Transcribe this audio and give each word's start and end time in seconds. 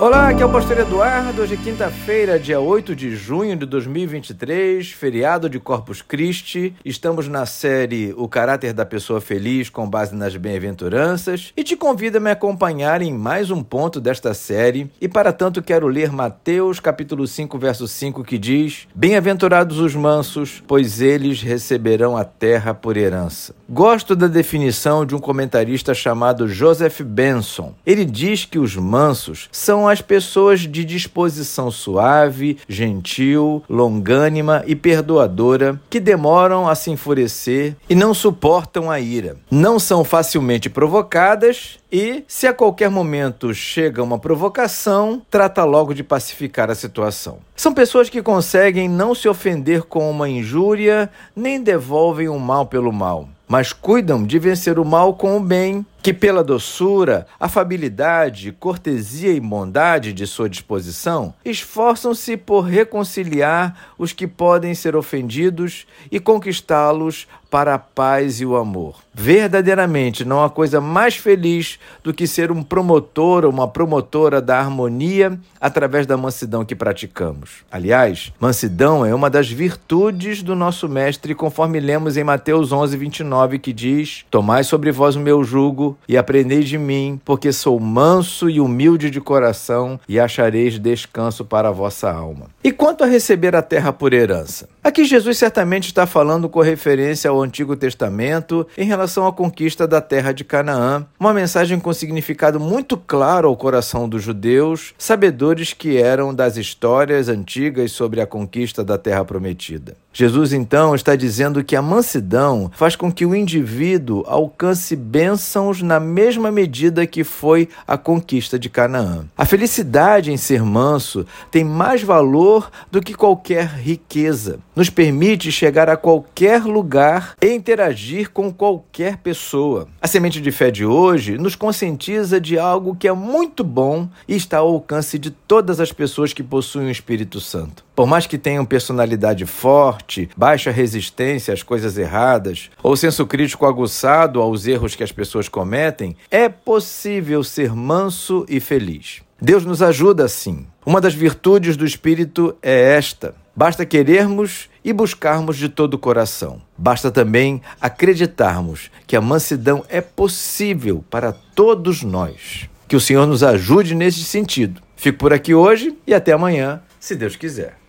Olá, 0.00 0.30
aqui 0.30 0.42
é 0.42 0.44
o 0.44 0.50
Pastor 0.50 0.80
Eduardo. 0.80 1.40
Hoje 1.40 1.54
é 1.54 1.56
quinta-feira, 1.56 2.36
dia 2.36 2.58
8 2.58 2.96
de 2.96 3.14
junho 3.14 3.56
de 3.56 3.64
2023, 3.64 4.90
feriado 4.90 5.48
de 5.48 5.60
Corpus 5.60 6.02
Christi. 6.02 6.74
Estamos 6.84 7.28
na 7.28 7.46
série 7.46 8.12
O 8.16 8.26
Caráter 8.26 8.72
da 8.72 8.84
Pessoa 8.84 9.20
Feliz 9.20 9.70
com 9.70 9.88
base 9.88 10.12
nas 10.12 10.36
bem-aventuranças 10.36 11.52
e 11.56 11.62
te 11.62 11.76
convido 11.76 12.18
a 12.18 12.20
me 12.20 12.28
acompanhar 12.28 13.02
em 13.02 13.14
mais 13.14 13.52
um 13.52 13.62
ponto 13.62 14.00
desta 14.00 14.34
série. 14.34 14.90
E 15.00 15.06
para 15.06 15.32
tanto 15.32 15.62
quero 15.62 15.86
ler 15.86 16.10
Mateus 16.10 16.80
capítulo 16.80 17.24
5, 17.24 17.56
verso 17.56 17.86
5, 17.86 18.24
que 18.24 18.36
diz: 18.36 18.88
Bem-aventurados 18.96 19.78
os 19.78 19.94
mansos, 19.94 20.60
pois 20.66 21.00
eles 21.00 21.40
receberão 21.40 22.16
a 22.16 22.24
terra 22.24 22.74
por 22.74 22.96
herança. 22.96 23.54
Gosto 23.70 24.16
da 24.16 24.26
definição 24.26 25.06
de 25.06 25.14
um 25.14 25.20
comentarista 25.20 25.94
chamado 25.94 26.48
Joseph 26.48 27.00
Benson. 27.00 27.74
Ele 27.86 28.04
diz 28.04 28.44
que 28.44 28.58
os 28.58 28.74
mansos 28.74 29.48
são 29.52 29.84
as 29.94 30.02
pessoas 30.02 30.60
de 30.60 30.84
disposição 30.84 31.70
suave, 31.70 32.58
gentil, 32.68 33.62
longânima 33.70 34.64
e 34.66 34.74
perdoadora 34.74 35.80
que 35.88 36.00
demoram 36.00 36.68
a 36.68 36.74
se 36.74 36.90
enfurecer 36.90 37.76
e 37.88 37.94
não 37.94 38.12
suportam 38.12 38.90
a 38.90 38.98
ira. 38.98 39.36
Não 39.48 39.78
são 39.78 40.02
facilmente 40.02 40.68
provocadas 40.68 41.78
e, 41.92 42.24
se 42.26 42.48
a 42.48 42.52
qualquer 42.52 42.90
momento 42.90 43.54
chega 43.54 44.02
uma 44.02 44.18
provocação, 44.18 45.22
trata 45.30 45.62
logo 45.62 45.94
de 45.94 46.02
pacificar 46.02 46.72
a 46.72 46.74
situação. 46.74 47.38
São 47.54 47.72
pessoas 47.72 48.10
que 48.10 48.20
conseguem 48.20 48.88
não 48.88 49.14
se 49.14 49.28
ofender 49.28 49.84
com 49.84 50.10
uma 50.10 50.28
injúria 50.28 51.08
nem 51.36 51.62
devolvem 51.62 52.28
o 52.28 52.38
mal 52.38 52.66
pelo 52.66 52.92
mal 52.92 53.28
mas 53.46 53.72
cuidam 53.72 54.24
de 54.24 54.38
vencer 54.38 54.78
o 54.78 54.84
mal 54.84 55.14
com 55.14 55.36
o 55.36 55.40
bem 55.40 55.84
que 56.04 56.12
pela 56.12 56.44
doçura, 56.44 57.26
afabilidade, 57.40 58.52
cortesia 58.52 59.32
e 59.32 59.40
bondade 59.40 60.12
de 60.12 60.26
sua 60.26 60.50
disposição, 60.50 61.32
esforçam-se 61.42 62.36
por 62.36 62.60
reconciliar 62.60 63.74
os 63.96 64.12
que 64.12 64.26
podem 64.26 64.74
ser 64.74 64.94
ofendidos 64.94 65.86
e 66.12 66.20
conquistá-los 66.20 67.26
para 67.54 67.74
a 67.74 67.78
paz 67.78 68.40
e 68.40 68.44
o 68.44 68.56
amor. 68.56 68.96
Verdadeiramente 69.14 70.24
não 70.24 70.42
há 70.42 70.50
coisa 70.50 70.80
mais 70.80 71.14
feliz 71.14 71.78
do 72.02 72.12
que 72.12 72.26
ser 72.26 72.50
um 72.50 72.64
promotor 72.64 73.44
ou 73.44 73.50
uma 73.52 73.68
promotora 73.68 74.42
da 74.42 74.58
harmonia 74.58 75.38
através 75.60 76.04
da 76.04 76.16
mansidão 76.16 76.64
que 76.64 76.74
praticamos. 76.74 77.64
Aliás, 77.70 78.32
mansidão 78.40 79.06
é 79.06 79.14
uma 79.14 79.30
das 79.30 79.48
virtudes 79.48 80.42
do 80.42 80.56
nosso 80.56 80.88
mestre, 80.88 81.32
conforme 81.32 81.78
lemos 81.78 82.16
em 82.16 82.24
Mateus 82.24 82.72
11, 82.72 82.96
29, 82.96 83.60
que 83.60 83.72
diz: 83.72 84.26
Tomai 84.28 84.64
sobre 84.64 84.90
vós 84.90 85.14
o 85.14 85.20
meu 85.20 85.44
jugo 85.44 85.93
e 86.08 86.16
aprendei 86.16 86.60
de 86.60 86.78
mim, 86.78 87.20
porque 87.24 87.52
sou 87.52 87.78
manso 87.78 88.48
e 88.48 88.60
humilde 88.60 89.10
de 89.10 89.20
coração, 89.20 89.98
e 90.08 90.18
achareis 90.18 90.78
descanso 90.78 91.44
para 91.44 91.68
a 91.68 91.72
vossa 91.72 92.10
alma. 92.10 92.46
E 92.62 92.72
quanto 92.72 93.04
a 93.04 93.06
receber 93.06 93.54
a 93.54 93.62
terra 93.62 93.92
por 93.92 94.12
herança? 94.12 94.68
Aqui 94.82 95.04
Jesus 95.04 95.38
certamente 95.38 95.86
está 95.86 96.06
falando 96.06 96.48
com 96.48 96.60
referência 96.60 97.30
ao 97.30 97.42
Antigo 97.42 97.74
Testamento 97.74 98.66
em 98.76 98.84
relação 98.84 99.26
à 99.26 99.32
conquista 99.32 99.86
da 99.86 100.00
terra 100.00 100.32
de 100.32 100.44
Canaã, 100.44 101.06
uma 101.18 101.32
mensagem 101.32 101.80
com 101.80 101.92
significado 101.92 102.60
muito 102.60 102.96
claro 102.96 103.48
ao 103.48 103.56
coração 103.56 104.08
dos 104.08 104.22
judeus, 104.22 104.94
sabedores 104.98 105.72
que 105.72 105.96
eram 105.96 106.34
das 106.34 106.56
histórias 106.56 107.28
antigas 107.28 107.92
sobre 107.92 108.20
a 108.20 108.26
conquista 108.26 108.84
da 108.84 108.98
terra 108.98 109.24
prometida. 109.24 109.96
Jesus 110.16 110.52
então 110.52 110.94
está 110.94 111.16
dizendo 111.16 111.64
que 111.64 111.74
a 111.74 111.82
mansidão 111.82 112.70
faz 112.76 112.94
com 112.94 113.10
que 113.10 113.26
o 113.26 113.34
indivíduo 113.34 114.22
alcance 114.28 114.94
bênçãos 114.94 115.82
na 115.82 115.98
mesma 115.98 116.52
medida 116.52 117.04
que 117.04 117.24
foi 117.24 117.68
a 117.84 117.98
conquista 117.98 118.56
de 118.56 118.70
Canaã. 118.70 119.26
A 119.36 119.44
felicidade 119.44 120.30
em 120.30 120.36
ser 120.36 120.62
manso 120.62 121.26
tem 121.50 121.64
mais 121.64 122.00
valor 122.00 122.70
do 122.92 123.02
que 123.02 123.12
qualquer 123.12 123.66
riqueza. 123.66 124.60
Nos 124.76 124.88
permite 124.88 125.50
chegar 125.50 125.90
a 125.90 125.96
qualquer 125.96 126.62
lugar 126.62 127.34
e 127.42 127.52
interagir 127.52 128.30
com 128.30 128.52
qualquer 128.52 129.16
pessoa. 129.16 129.88
A 130.00 130.06
semente 130.06 130.40
de 130.40 130.52
fé 130.52 130.70
de 130.70 130.86
hoje 130.86 131.36
nos 131.36 131.56
conscientiza 131.56 132.40
de 132.40 132.56
algo 132.56 132.94
que 132.94 133.08
é 133.08 133.12
muito 133.12 133.64
bom 133.64 134.08
e 134.28 134.36
está 134.36 134.58
ao 134.58 134.68
alcance 134.68 135.18
de 135.18 135.32
todas 135.32 135.80
as 135.80 135.90
pessoas 135.90 136.32
que 136.32 136.42
possuem 136.42 136.86
o 136.86 136.90
Espírito 136.90 137.40
Santo. 137.40 137.84
Por 137.94 138.06
mais 138.06 138.26
que 138.26 138.36
tenham 138.36 138.64
personalidade 138.64 139.46
forte, 139.46 140.28
baixa 140.36 140.70
resistência 140.70 141.54
às 141.54 141.62
coisas 141.62 141.96
erradas, 141.96 142.70
ou 142.82 142.96
senso 142.96 143.24
crítico 143.24 143.66
aguçado 143.66 144.40
aos 144.40 144.66
erros 144.66 144.96
que 144.96 145.04
as 145.04 145.12
pessoas 145.12 145.48
cometem, 145.48 146.16
é 146.30 146.48
possível 146.48 147.44
ser 147.44 147.72
manso 147.72 148.44
e 148.48 148.58
feliz. 148.58 149.22
Deus 149.40 149.64
nos 149.64 149.80
ajuda 149.80 150.24
assim. 150.24 150.66
Uma 150.84 151.00
das 151.00 151.14
virtudes 151.14 151.76
do 151.76 151.86
Espírito 151.86 152.56
é 152.62 152.96
esta. 152.96 153.34
Basta 153.54 153.86
querermos 153.86 154.68
e 154.84 154.92
buscarmos 154.92 155.56
de 155.56 155.68
todo 155.68 155.94
o 155.94 155.98
coração. 155.98 156.60
Basta 156.76 157.10
também 157.10 157.62
acreditarmos 157.80 158.90
que 159.06 159.16
a 159.16 159.20
mansidão 159.20 159.84
é 159.88 160.00
possível 160.00 161.04
para 161.08 161.32
todos 161.32 162.02
nós. 162.02 162.68
Que 162.88 162.96
o 162.96 163.00
Senhor 163.00 163.26
nos 163.26 163.44
ajude 163.44 163.94
nesse 163.94 164.24
sentido. 164.24 164.82
Fico 164.96 165.18
por 165.18 165.32
aqui 165.32 165.54
hoje 165.54 165.96
e 166.06 166.12
até 166.12 166.32
amanhã, 166.32 166.82
se 166.98 167.14
Deus 167.14 167.36
quiser. 167.36 167.76